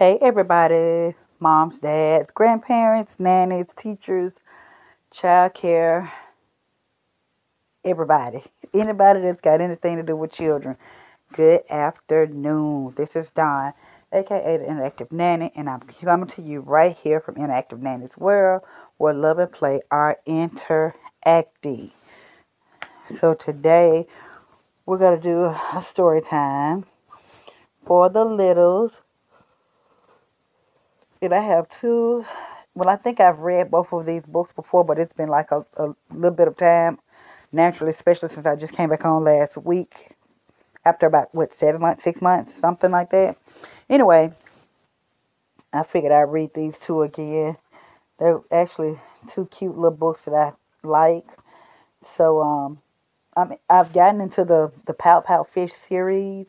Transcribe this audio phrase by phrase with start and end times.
[0.00, 4.32] Hey, everybody moms, dads, grandparents, nannies, teachers,
[5.12, 6.10] childcare,
[7.84, 8.42] everybody.
[8.72, 10.78] Anybody that's got anything to do with children.
[11.34, 12.94] Good afternoon.
[12.96, 13.74] This is Dawn,
[14.10, 18.62] aka the Interactive Nanny, and I'm coming to you right here from Interactive Nanny's World,
[18.96, 21.90] where love and play are interacting.
[23.20, 24.06] So today
[24.86, 26.86] we're going to do a story time
[27.84, 28.92] for the littles
[31.22, 32.24] and I have two.
[32.74, 35.64] Well, I think I've read both of these books before, but it's been like a,
[35.76, 36.98] a little bit of time,
[37.52, 40.12] naturally, especially since I just came back home last week
[40.84, 43.36] after about, what, seven months, six months, something like that.
[43.90, 44.32] Anyway,
[45.72, 47.56] I figured I'd read these two again.
[48.18, 48.98] They're actually
[49.34, 51.26] two cute little books that I like.
[52.16, 52.78] So, um,
[53.36, 56.46] I'm, I've gotten into the, the Pout Pout Fish series.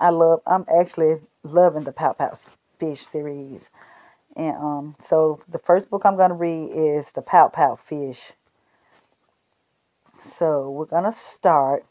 [0.00, 2.40] I love, I'm actually loving the Pout Pout
[2.80, 3.62] Fish series.
[4.36, 8.32] And um, so the first book I'm going to read is The Pout Pout Fish.
[10.38, 11.84] So we're going to start.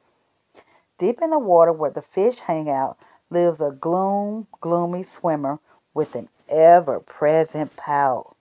[0.97, 2.97] Deep in the water where the fish hang out
[3.29, 5.59] lives a gloom, gloomy swimmer
[5.93, 8.35] with an ever present pout.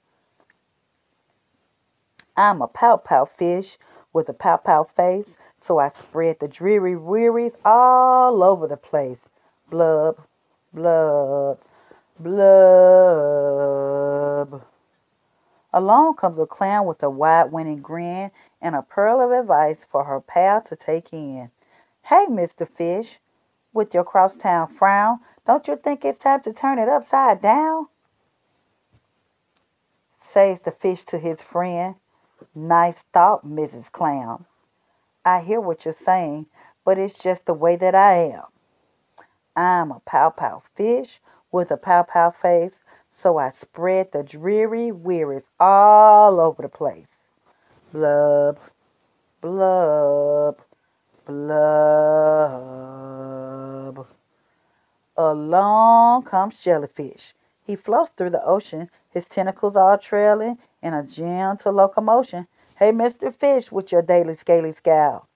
[2.37, 3.79] I'm a pout pout fish
[4.13, 5.29] with a pout pout face,
[5.65, 9.19] so I spread the dreary wearies all over the place.
[9.71, 10.19] Blub,
[10.73, 11.59] blub,
[12.21, 12.39] Blub.
[15.73, 20.03] Along comes a clown with a wide winning grin and a pearl of advice for
[20.05, 21.51] her pal to take in.
[22.03, 22.69] Hey, Mr.
[22.69, 23.21] Fish,
[23.73, 27.87] with your crosstown frown, don't you think it's time to turn it upside down?
[30.33, 31.95] Says the fish to his friend.
[32.55, 33.93] Nice thought, Mrs.
[33.93, 34.45] Clown.
[35.25, 36.47] I hear what you're saying,
[36.85, 38.43] but it's just the way that I am.
[39.55, 42.81] I'm a pow pow fish with a pow pow face,
[43.13, 47.19] so I spread the dreary wearies all over the place.
[47.93, 48.59] Blub,
[49.41, 50.59] blub,
[51.27, 51.49] blub.
[55.17, 57.35] Along comes Jellyfish.
[57.65, 62.47] He floats through the ocean, his tentacles all trailing in a gentle locomotion.
[62.77, 63.35] Hey, Mr.
[63.35, 65.27] Fish, with your daily scaly scowl.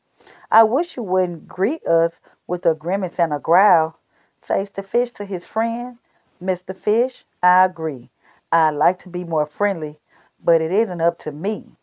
[0.50, 3.97] I wish you wouldn't greet us with a grimace and a growl,
[4.42, 5.98] says the fish to his friend.
[6.42, 6.76] Mr.
[6.76, 8.10] Fish, I agree.
[8.50, 10.00] I'd like to be more friendly,
[10.42, 11.76] but it isn't up to me.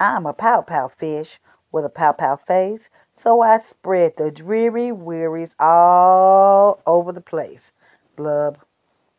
[0.00, 1.38] I'm a pow pow fish
[1.70, 2.88] with a pow pow face,
[3.22, 7.70] so I spread the dreary wearies all over the place.
[8.16, 8.58] Blub,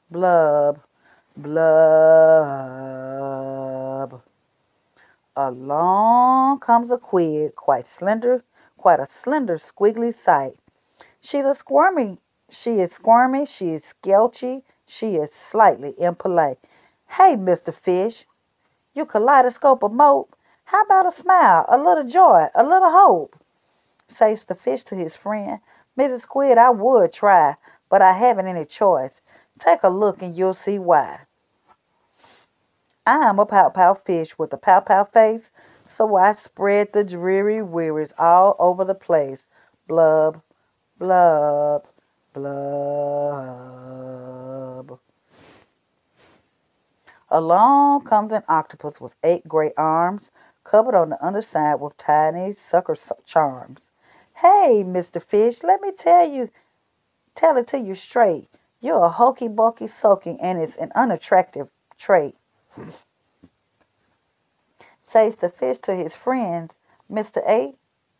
[0.09, 0.81] blub,
[1.37, 1.61] blub.
[5.37, 8.43] Along comes a quid, quite slender,
[8.75, 10.57] quite a slender, squiggly sight.
[11.21, 12.19] She's a squirmy
[12.51, 16.59] she is squirmy, she is skelchy, she is slightly impolite.
[17.07, 17.73] Hey, Mr.
[17.73, 18.25] Fish,
[18.93, 20.35] you kaleidoscope of mope,
[20.65, 23.35] how about a smile, a little joy, a little hope?
[24.09, 25.59] Says the fish to his friend.
[25.97, 26.21] Mrs.
[26.21, 27.55] Squid, I would try,
[27.89, 29.13] but I haven't any choice.
[29.59, 31.19] Take a look and you'll see why.
[33.05, 35.49] I'm a pow pow fish with a pow pow face,
[35.97, 39.39] so I spread the dreary wearies all over the place.
[39.87, 40.41] Blub,
[40.97, 41.85] blub,
[42.33, 42.51] Blub.
[47.29, 50.29] Along comes an octopus with eight great arms,
[50.63, 53.79] covered on the underside with tiny sucker charms.
[54.35, 55.21] Hey, Mr.
[55.21, 56.49] Fish, let me tell you,
[57.35, 58.49] tell it to you straight.
[58.79, 62.35] You're a hokey bulky soaking, and it's an unattractive trait.
[65.05, 66.73] Says the fish to his friends,
[67.11, 67.37] Mr.
[67.47, 67.75] A,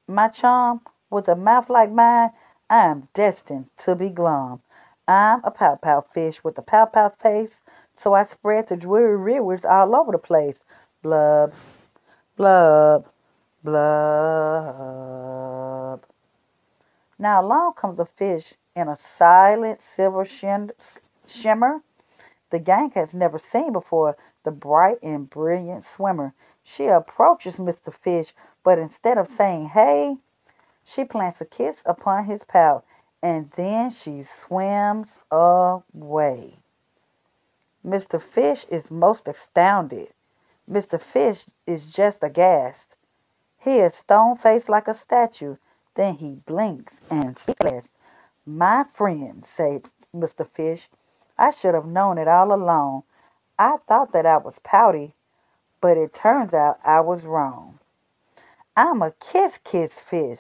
[0.07, 2.31] my charm, with a mouth like mine,
[2.71, 4.61] I am destined to be glum.
[5.05, 7.59] I'm a pow pow fish with a pow pow face,
[7.97, 10.55] so I spread the dreary rearwards all over the place.
[11.01, 11.53] Blub,
[12.37, 13.09] blub,
[13.61, 13.75] blub.
[17.19, 20.23] Now along comes a fish in a silent silver
[21.27, 21.83] shimmer.
[22.51, 24.15] The gang has never seen before
[24.45, 26.33] the bright and brilliant swimmer.
[26.63, 27.93] She approaches Mr.
[27.93, 28.33] Fish,
[28.63, 30.15] but instead of saying hey,
[30.93, 32.83] she plants a kiss upon his pout,
[33.21, 36.57] and then she swims away.
[37.85, 38.21] Mr.
[38.21, 40.13] Fish is most astounded.
[40.69, 40.99] Mr.
[40.99, 42.95] Fish is just aghast.
[43.57, 45.55] He is stone faced like a statue.
[45.95, 47.89] Then he blinks and speaks.
[48.45, 50.45] My friend, said Mr.
[50.47, 50.89] Fish,
[51.37, 53.03] I should have known it all along.
[53.57, 55.13] I thought that I was pouty,
[55.79, 57.79] but it turns out I was wrong.
[58.75, 60.39] I'm a kiss kiss fish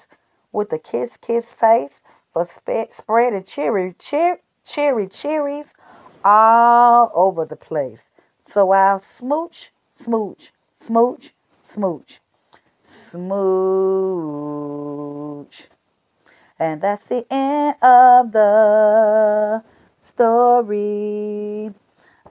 [0.51, 2.01] with a kiss kiss face
[2.33, 5.67] for spread spreading cherry, cher- cherry cherries
[6.23, 8.01] all over the place.
[8.53, 9.71] So I'll smooch,
[10.03, 10.51] smooch,
[10.85, 11.33] smooch,
[11.73, 12.21] smooch,
[13.11, 13.31] smooch.
[16.59, 19.63] And that's the end of the
[20.07, 21.73] story.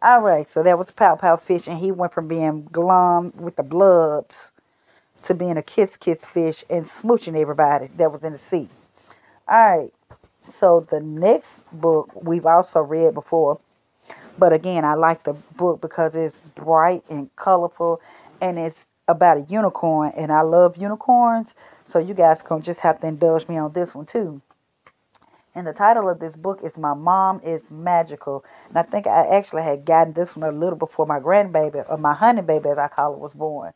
[0.03, 3.57] All right, so that was Pow Pow Fish, and he went from being glum with
[3.57, 4.37] the blubs
[5.25, 8.69] to being a kiss kiss fish and smooching everybody that was in the sea.
[9.49, 9.93] All right,
[10.59, 13.59] so the next book we've also read before,
[14.39, 18.01] but again, I like the book because it's bright and colorful,
[18.41, 18.77] and it's
[19.09, 21.49] about a unicorn, and I love unicorns.
[21.93, 24.41] So you guys gonna just have to indulge me on this one too.
[25.55, 28.45] And the title of this book is My Mom is Magical.
[28.69, 31.99] And I think I actually had gotten this one a little before my grandbaby, or
[31.99, 33.73] my honey baby as I call it, was born.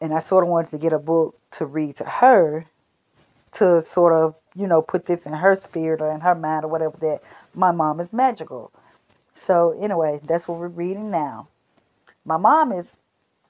[0.00, 2.66] And I sort of wanted to get a book to read to her
[3.52, 6.68] to sort of, you know, put this in her spirit or in her mind or
[6.68, 7.22] whatever that
[7.54, 8.72] my mom is magical.
[9.34, 11.48] So anyway, that's what we're reading now.
[12.24, 12.86] My mom is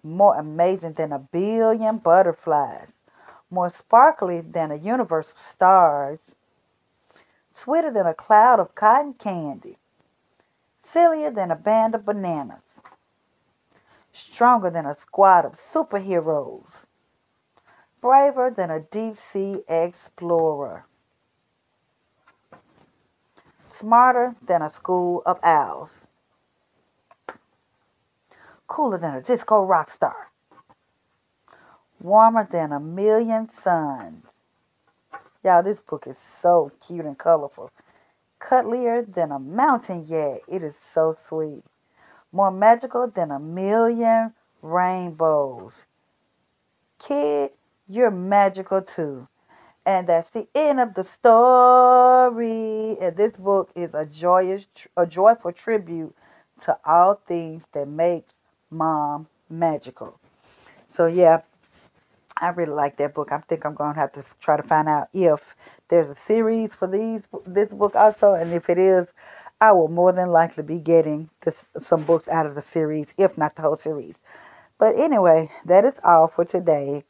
[0.02, 2.88] more amazing than a billion butterflies,
[3.50, 6.18] more sparkly than a universe of stars,
[7.54, 9.78] sweeter than a cloud of cotton candy,
[10.92, 12.73] sillier than a band of bananas,
[14.14, 16.70] stronger than a squad of superheroes,
[18.00, 20.86] braver than a deep sea explorer,
[23.78, 25.90] smarter than a school of owls,
[28.68, 30.30] cooler than a disco rock star,
[32.00, 34.24] warmer than a million suns.
[35.44, 37.70] Y'all, this book is so cute and colorful.
[38.40, 40.40] Cuddlier than a mountain yak.
[40.48, 41.62] It is so sweet.
[42.34, 45.72] More magical than a million rainbows.
[46.98, 47.52] Kid,
[47.88, 49.28] you're magical too.
[49.86, 52.98] And that's the end of the story.
[53.00, 54.66] And this book is a joyous,
[54.96, 56.12] a joyful tribute
[56.62, 58.34] to all things that makes
[58.68, 60.18] mom magical.
[60.96, 61.42] So yeah,
[62.36, 63.30] I really like that book.
[63.30, 65.40] I think I'm to have to try to find out if
[65.88, 69.06] there's a series for these this book also, and if it is,
[69.64, 73.38] I will more than likely be getting this, some books out of the series, if
[73.38, 74.14] not the whole series.
[74.76, 77.02] But anyway, that is all for today.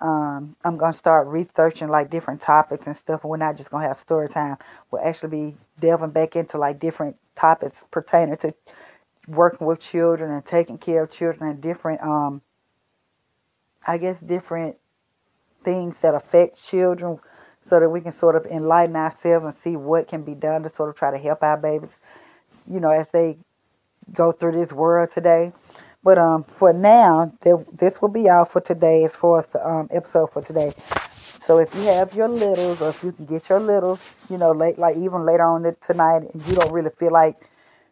[0.00, 3.22] Um, I'm gonna start researching like different topics and stuff.
[3.22, 4.56] We're not just gonna have story time.
[4.90, 8.52] We'll actually be delving back into like different topics pertaining to
[9.28, 12.42] working with children and taking care of children and different um
[13.86, 14.76] I guess different
[15.64, 17.20] things that affect children
[17.68, 20.72] so that we can sort of enlighten ourselves and see what can be done to
[20.74, 21.90] sort of try to help our babies,
[22.66, 23.36] you know, as they
[24.12, 25.52] go through this world today.
[26.02, 27.32] But um, for now,
[27.72, 30.72] this will be all for today as far as the um, episode for today.
[31.40, 34.52] So if you have your littles, or if you can get your littles, you know,
[34.52, 37.36] late like even later on tonight, and you don't really feel like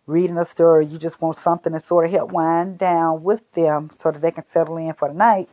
[0.07, 3.91] reading a story, you just want something to sort of help wind down with them
[4.03, 5.49] so that they can settle in for the night.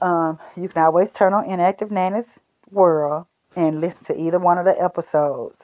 [0.00, 2.26] Um, you can always turn on Interactive Nanny's
[2.74, 3.26] World
[3.56, 5.56] and listen to either one of the episodes.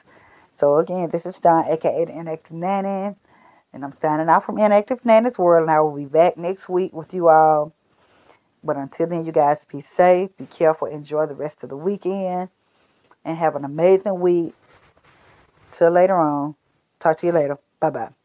[0.59, 3.15] So again, this is Dawn, aka the Interactive Nanny.
[3.73, 6.93] And I'm signing out from Interactive Nanny's World, and I will be back next week
[6.93, 7.73] with you all.
[8.63, 12.49] But until then, you guys be safe, be careful, enjoy the rest of the weekend,
[13.25, 14.53] and have an amazing week.
[15.71, 16.55] Till later on.
[16.99, 17.57] Talk to you later.
[17.79, 18.20] Bye bye.